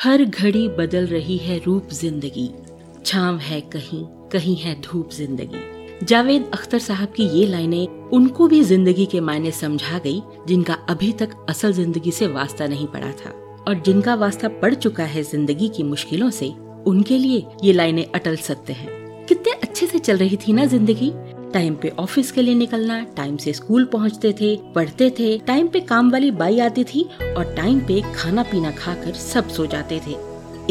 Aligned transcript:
हर 0.00 0.24
घड़ी 0.24 0.68
बदल 0.68 1.06
रही 1.06 1.36
है 1.38 1.58
रूप 1.58 1.88
ज़िंदगी। 1.92 2.48
छाव 3.06 3.38
है 3.38 3.60
कहीं 3.72 4.04
कहीं 4.32 4.56
है 4.56 4.74
धूप 4.80 5.10
ज़िंदगी। 5.12 6.06
जावेद 6.06 6.50
अख्तर 6.54 6.78
साहब 6.78 7.12
की 7.12 7.24
ये 7.28 7.44
लाइनें 7.46 8.08
उनको 8.10 8.46
भी 8.48 8.62
ज़िंदगी 8.62 9.06
के 9.06 9.20
मायने 9.20 9.50
समझा 9.50 9.98
गई, 9.98 10.22
जिनका 10.48 10.74
अभी 10.88 11.12
तक 11.12 11.34
असल 11.48 11.72
ज़िंदगी 11.72 12.10
से 12.10 12.26
वास्ता 12.26 12.66
नहीं 12.66 12.86
पड़ा 12.86 13.10
था। 13.10 13.30
और 13.68 13.82
जिनका 13.86 14.14
वास्ता 14.14 14.48
पड़ 14.48 14.74
चुका 14.74 15.04
है 15.04 15.22
ज़िंदगी 15.22 15.68
की 15.68 15.82
मुश्किलों 15.82 16.30
से, 16.30 16.48
उनके 16.86 17.18
लिए 17.18 17.44
ये 17.64 17.72
लाइनें 17.72 18.04
अटल 18.04 18.36
सत्य 18.38 18.72
हैं। 18.72 19.26
कितने 19.26 19.52
अच्छे 19.52 19.86
से 19.86 19.98
चल 19.98 20.16
रही 20.16 20.36
थी 20.36 20.52
ना 20.52 20.64
ज़िंदगी? 20.66 21.12
टाइम 21.52 21.74
पे 21.74 21.88
ऑफ़िस 21.98 22.32
के 22.32 22.42
लिए 22.42 22.54
निकलना 22.54 23.00
टाइम 23.16 23.36
से 23.36 23.52
स्कूल 23.52 23.84
पहुँचते 23.84 24.32
थे, 24.32 24.56
पढ़ते 24.74 25.10
थे 25.10 25.38
टाइम 25.38 25.68
पे 25.68 25.80
काम 25.80 26.10
वाली 26.10 26.30
बाई 26.30 26.60
आती 26.60 26.84
थी 26.84 27.08
और 27.36 27.54
टाइम 27.54 27.80
पे 27.80 28.00
खाना 28.14 28.42
पीना 28.42 28.70
खाकर 28.70 29.12
सब 29.12 29.48
सो 29.48 29.66
जाते 29.66 30.00
थे। 30.06 30.12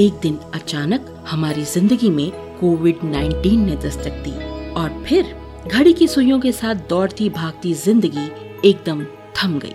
एक 0.03 0.19
दिन 0.21 0.37
अचानक 0.53 1.25
हमारी 1.29 1.63
ज़िंदगी 1.63 2.09
में 2.09 2.31
कोविड 2.59 2.99
19 2.99 3.57
ने 3.57 3.75
दस्तक 3.75 4.23
दी 4.27 4.31
और 4.73 5.03
फिर 5.07 5.35
घड़ी 5.67 5.93
की 5.93 6.07
सुइयों 6.07 6.39
के 6.39 6.51
साथ 6.51 6.75
दौड़ती 6.89 7.29
भागती 7.29 7.73
ज़िंदगी 7.73 8.29
एकदम 8.69 9.03
थम 9.37 9.59
गई 9.59 9.73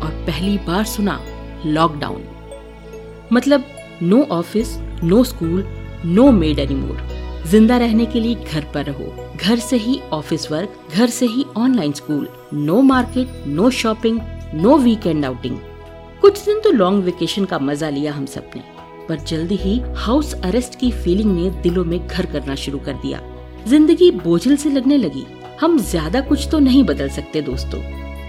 और 0.00 0.24
पहली 0.26 0.56
बार 0.58 0.84
सुना 0.84 1.20
लॉकडाउन 1.66 2.24
मतलब 3.32 3.64
no 4.02 4.22
office 4.22 4.76
no 5.04 5.24
school 5.24 5.64
no 6.04 6.30
maid 6.32 6.58
anymore 6.58 7.15
ज़िंदा 7.50 7.76
रहने 7.78 8.04
के 8.06 8.20
लिए 8.20 8.34
घर 8.34 8.64
पर 8.74 8.84
रहो। 8.84 9.34
घर 9.36 9.58
से 9.58 9.76
ही 9.76 9.98
ऑफ़िस 10.12 10.50
वर्क 10.52 10.94
घर 10.94 11.06
से 11.08 11.26
ही 11.26 11.44
online 11.56 11.92
school 11.92 12.28
no 12.54 12.80
market 12.82 13.46
no 13.46 13.68
shopping 13.70 14.20
no 14.54 14.76
weekend 14.78 15.24
outing 15.24 15.58
कुछ 16.20 16.44
दिन 16.44 16.60
तो 16.60 16.70
लॉन्ग 16.70 17.04
वेकेशन 17.04 17.44
का 17.44 17.58
मज़ा 17.58 17.90
लिया 17.90 18.12
हम 18.12 18.24
सबने 18.26 18.62
पर 19.08 19.20
जल्दी 19.22 19.56
ही 19.56 19.78
हाउस 19.96 20.32
अरेस्ट 20.34 20.78
की 20.80 20.90
फीलिंग 20.92 21.34
ने 21.34 21.50
दिलों 21.62 21.84
में 21.84 21.98
घर 22.06 22.26
करना 22.26 22.54
शुरू 22.54 22.78
कर 22.78 22.94
दिया। 22.94 23.20
ज़िंदगी 23.68 24.10
बोझल 24.12 24.56
से 24.56 24.70
लगने 24.70 24.96
लगी। 24.96 25.24
हम 25.60 25.78
ज़्यादा 25.80 26.20
कुछ 26.20 26.48
तो 26.50 26.58
नहीं 26.58 26.82
बदल 26.84 27.08
सकते 27.08 27.42
दोस्तों। 27.42 27.80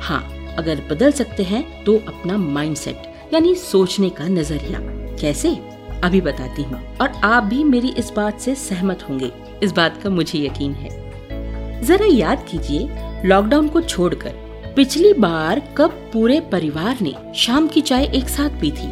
हाँ 0.02 0.22
अगर 0.58 0.82
बदल 0.92 1.12
सकते 1.12 1.44
हैं 1.44 1.64
तो 1.84 1.96
अपना 2.08 2.38
माइंडसेट 2.38 3.34
यानी 3.34 3.56
सोचने 3.56 4.10
का 4.10 4.28
नज़रिया। 4.28 4.80
कैसे? 5.22 5.50
अभी 6.04 6.22
बताती 6.22 6.64
हूँ 6.64 6.98
और 7.02 7.10
आप 7.24 7.44
भी 7.44 7.64
मेरी 7.64 7.90
इस 7.90 8.12
बात 8.16 8.40
से 8.40 8.56
सहमत 8.56 9.06
होंगे। 9.10 9.32
इस 9.64 9.72
बात 9.72 10.02
का 10.04 10.10
मुझे 10.10 10.40
यकीन 10.40 10.74
है। 10.74 10.90
जरा 11.84 12.06
याद 12.06 12.46
कीजिए 12.50 12.90
लॉकडाउन 13.26 13.68
को 13.68 13.82
छोड़कर 13.82 14.48
पिछली 14.76 15.14
बार 15.14 15.62
कब 15.78 15.90
पूरे 16.14 16.40
परिवार 16.40 16.98
ने 17.02 17.14
शाम 17.36 17.68
की 17.68 17.82
चाय 17.82 18.06
एक 18.06 18.30
साथ 18.30 18.50
पी 18.50 18.72
थी? 18.72 18.90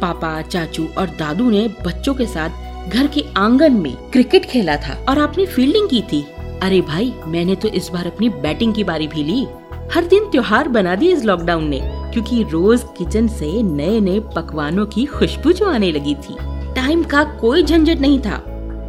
पापा, 0.00 0.42
चाचू 0.42 0.86
और 0.98 1.06
दादू 1.06 1.50
ने 1.50 1.68
बच्चों 1.86 2.14
के 2.14 2.26
साथ 2.26 2.90
घर 2.90 3.06
के 3.06 3.24
आँगन 3.36 3.72
में 3.72 3.96
क्रिकेट 3.96 4.44
खेला 4.44 4.76
था 4.76 5.06
और 5.08 5.18
आपने 5.18 5.46
फील्डिंग 5.46 5.88
की 5.88 6.02
थी। 6.02 6.22
अरे 6.62 6.80
भाई, 6.80 7.14
मैंने 7.26 7.54
तो 7.54 7.68
इस 7.68 7.88
बार 7.88 8.06
अपनी 8.06 8.28
बैटिंग 8.28 8.74
की 8.74 8.84
बारी 8.84 9.08
भी 9.08 9.24
ली। 9.24 9.46
हर 9.94 10.04
दिन 10.04 10.24
त्योहार 10.24 10.68
बना 10.68 10.94
दी 10.94 11.08
इस 11.08 11.24
लॉकडाउन 11.24 11.64
ने। 11.68 11.95
क्योंकि 12.16 12.42
रोज 12.42 12.84
किचन 12.98 13.26
से 13.28 13.46
नए 13.62 13.98
नए 14.00 14.20
पकवानों 14.34 14.84
की 14.86 15.04
खुशबू 15.06 15.52
जो 15.52 15.66
आने 15.66 15.90
लगी 15.92 16.14
थी। 16.16 16.36
टाइम 16.74 17.02
का 17.04 17.22
कोई 17.40 17.62
झंझट 17.62 17.98
नहीं 18.00 18.18
था। 18.20 18.42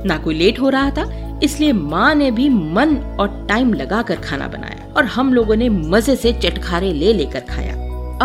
ना 0.05 0.17
कोई 0.17 0.35
लेट 0.35 0.59
हो 0.59 0.69
रहा 0.69 0.89
था, 0.89 1.03
इसलिए 1.43 1.71
माँ 1.73 2.13
ने 2.15 2.29
भी 2.31 2.47
मन 2.49 2.95
और 3.19 3.45
टाइम 3.49 3.73
लगाकर 3.73 4.15
खाना 4.15 4.47
बनाया 4.47 4.93
और 4.93 5.05
हम 5.05 5.33
लोगों 5.33 5.55
ने 5.55 5.69
मज़े 5.69 6.15
से 6.15 6.33
चटखारे 6.35 6.93
ले 6.93 7.13
लेकर 7.13 7.39
खाया। 7.49 7.75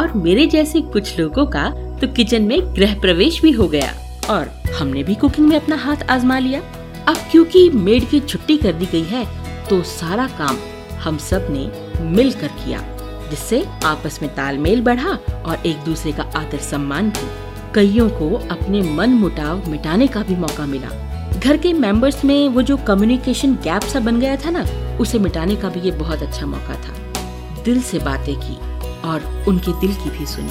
और 0.01 0.13
मेरे 0.17 0.47
जैसे 0.47 0.81
कुछ 0.83 1.19
लोगों 1.19 1.47
का 1.47 1.69
तो 2.01 2.13
किचन 2.15 2.43
में 2.43 2.75
गृह 2.77 2.99
प्रवेश 3.01 3.43
भी 3.43 3.51
हो 3.51 3.69
गया 3.69 3.93
और 4.31 4.55
हमने 4.79 5.03
भी 5.03 5.15
कुकिंग 5.15 5.49
में 5.49 5.57
अपना 5.57 5.77
हाथ 5.79 6.11
आजमा 6.11 6.39
लिया। 6.39 6.63
अब 7.09 7.17
क्योंकि 7.33 7.69
मेड 7.71 8.09
की 8.11 8.21
छुट्टी 8.21 8.57
कर 8.57 8.73
दी 8.73 8.87
गई 8.87 9.05
है 9.07 9.27
तो 9.69 9.83
सारा 9.91 10.29
काम 10.39 10.57
हम 11.01 11.19
सबने 11.21 11.71
मिलकर 12.07 12.49
किया। 12.65 12.89
जिससे 13.33 13.65
आपस 13.85 14.19
में 14.23 14.35
तालमेल 14.35 14.81
बढ़ा 14.81 15.11
और 15.47 15.67
एक 15.67 15.77
दूसरे 15.77 16.13
का 16.13 16.23
आदर 16.23 16.59
सम्मान 16.59 17.11
भी। 17.11 17.29
कईयों 17.75 18.09
को 18.11 18.49
अपने 18.51 18.81
मन 18.83 19.11
मुटाव 19.11 19.71
मिटाने 19.71 20.07
का 20.07 20.23
भी 20.23 20.37
मौका 20.37 20.67
मिला। 20.67 20.89
घर 21.45 21.57
के 21.57 21.73
मेंबर्स 21.73 22.25
में 22.25 22.49
वो 22.49 22.63
जो 22.63 22.77
कम्युनिकेशन 22.77 23.55
गैप 23.55 23.83
सा 23.83 24.01
बन 24.01 24.21
गया 24.21 24.37
था 24.37 24.51
ना, 24.51 24.65
उसे 25.01 25.19
मिटाने 25.19 25.57
का 25.57 25.69
भी 25.69 25.81
ये 25.81 25.91
बहुत 25.91 26.23
अच्छा 26.23 26.47
मौका 26.47 26.75
था। 26.75 26.95
दिल 27.63 27.83
से 27.83 27.99
बातें 27.99 28.35
की 28.37 28.57
और 29.05 29.45
उनके 29.49 29.81
दिल 29.81 29.95
की 29.95 30.19
भी 30.19 30.27
सुनी। 30.27 30.49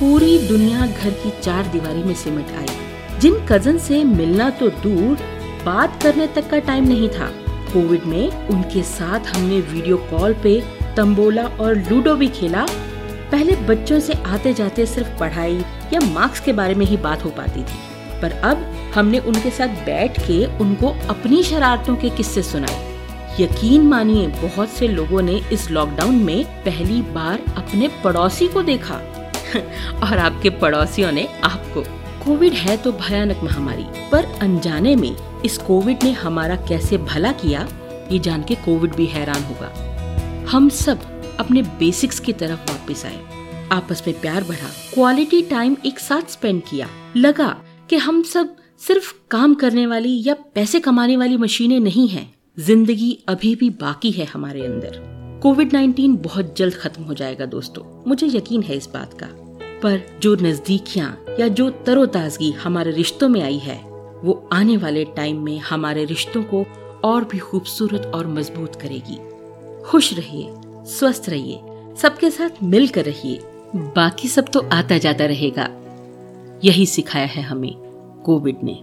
पूरी 0.00 0.38
दुनिया 0.38 0.86
घर 0.86 1.10
की 1.10 1.32
चार 1.42 1.66
दीवारी 1.66 2.02
में 2.02 2.14
सिमट 2.14 2.50
आई। 2.58 2.66
जिन 3.20 3.46
कज़न 3.46 3.78
से 3.78 4.04
मिलना 4.04 4.50
तो 4.50 4.68
दूर, 4.68 5.18
बात 5.66 6.02
करने 6.02 6.26
तक 6.26 6.50
का 6.50 6.58
टाइम 6.58 6.88
नहीं 6.88 7.08
था। 7.08 7.30
कोविड 7.72 8.04
में 8.04 8.48
उनके 8.48 8.82
साथ 8.82 9.36
हमने 9.36 9.60
वीडियो 9.60 9.96
कॉल 9.96 10.34
पे 10.34 10.77
तंबोला 10.98 11.44
और 11.46 11.74
लूडो 11.76 12.14
भी 12.14 12.28
खेला, 12.28 12.66
पहले 13.30 13.56
बच्चों 13.56 14.00
से 14.00 14.12
आते 14.12 14.52
जाते 14.52 14.86
सिर्फ़ 14.86 15.18
पढ़ाई 15.18 15.64
या 15.92 16.00
मार्क्स 16.00 16.40
के 16.40 16.52
बारे 16.52 16.74
में 16.74 16.86
ही 16.86 16.96
बात 16.96 17.24
हो 17.24 17.30
पाती 17.30 17.60
थी। 17.60 17.76
पर 18.22 18.32
अब 18.32 18.90
हमने 18.94 19.18
उनके 19.18 19.50
साथ 19.50 19.68
बैठ 19.68 20.20
के 20.20 20.58
उनको 20.58 20.88
अपनी 20.88 21.42
शरारतों 21.42 21.96
के 21.96 22.10
किस्से 22.10 22.42
सुनाए। 22.42 22.98
यकीन 23.40 23.82
मानिए, 23.82 24.26
बहुत 24.26 24.68
से 24.68 24.88
लोगों 24.88 25.22
ने 25.22 25.40
इस 25.52 25.70
लॉकडाउन 25.70 26.14
में 26.14 26.44
पहली 26.44 27.02
बार 27.02 27.42
अपने 27.56 27.88
पड़ोसी 28.04 28.48
को 28.48 28.62
देखा। 28.62 28.94
और 30.02 30.18
आपके 30.18 30.50
पड़ोसियों 30.50 31.12
ने 31.12 31.28
आपको। 31.44 31.80
कोविड 32.24 32.52
है 32.52 32.76
तो 32.76 32.92
भयानक 32.92 33.40
महामारी, 33.44 33.86
पर 34.12 34.24
अनजाने 34.42 34.96
में 34.96 35.16
इस 35.44 35.58
कोविड 35.58 35.98
ने 36.04 36.12
हमारा 36.12 36.56
कैसे 36.56 36.98
भला 36.98 37.32
किया, 37.32 37.68
ये 38.12 38.18
जान 38.18 38.42
के 38.42 38.54
कोविड 38.54 38.94
भी 38.94 39.06
हैरान 39.06 39.42
होगा। 39.42 39.87
हम 40.50 40.68
सब 40.68 41.00
अपने 41.40 41.62
बेसिक्स 41.62 42.20
की 42.20 42.32
तरफ़ 42.32 42.60
वापस 42.70 43.04
आए। 43.06 43.68
आपस 43.72 44.02
में 44.06 44.20
प्यार 44.20 44.44
बढ़ा 44.44 44.68
क्वालिटी 44.94 45.42
टाइम 45.42 45.76
एक 45.86 45.98
साथ 45.98 46.30
स्पेंड 46.30 46.62
किया। 46.70 46.88
लगा 47.16 47.48
कि 47.90 47.96
हम 47.96 48.22
सब 48.22 48.56
सिर्फ़ 48.78 49.12
काम 49.30 49.54
करने 49.54 49.86
वाली 49.86 50.22
या 50.26 50.34
पैसे 50.54 50.80
कमाने 50.80 51.16
वाली 51.16 51.36
मशीनें 51.36 51.80
नहीं 51.80 52.08
हैं। 52.08 52.34
ज़िंदगी 52.58 53.18
अभी 53.28 53.54
भी 53.54 53.70
बाकी 53.70 54.10
है 54.10 54.24
हमारे 54.24 54.64
अंदर। 54.64 54.98
कोविड 55.42 55.74
19 55.74 56.16
बहुत 56.16 56.56
जल्द 56.56 56.74
खत्म 56.74 57.02
हो 57.02 57.14
जाएगा 57.14 57.46
दोस्तों, 57.46 58.08
मुझे 58.08 58.26
यकीन 58.26 58.62
है 58.62 58.76
इस 58.76 58.88
बात 58.94 59.14
का। 59.14 59.26
पर 59.82 60.18
जो 60.22 60.34
नजदीकियाँ 60.34 61.24
या 61.40 61.48
जो 61.48 61.70
तरोताजगी 61.70 62.50
हमारे 62.50 62.90
रिश्तों 62.90 63.28
में 63.28 63.42
आई 63.42 63.58
है, 63.58 63.80
वो 64.24 64.48
आने 64.52 64.76
वाले 64.76 65.04
टाइम 65.04 65.44
में 65.44 65.58
हमारे 65.58 66.04
रिश्तों 66.04 66.42
को 66.42 66.66
और 67.04 67.24
भी 67.24 67.38
खूबसूरत 67.38 68.12
और 68.14 68.26
मज़बूत 68.26 68.76
करेगी। 68.76 69.18
खुश 69.88 70.14
रहिए, 70.14 70.46
स्वस्थ 70.86 71.24
रहिए, 71.28 71.60
सबके 71.96 72.30
साथ 72.30 72.62
मिलकर 72.62 73.04
रहिए। 73.04 73.40
बाकी 73.76 74.28
सब 74.28 74.44
तो 74.48 74.68
आता 74.72 74.98
जाता 74.98 75.24
रहेगा। 75.24 75.68
यही 76.64 76.86
सिखाया 76.86 77.26
है 77.26 77.42
हमें 77.42 77.74
कोविड 78.24 78.56
ने। 78.62 78.82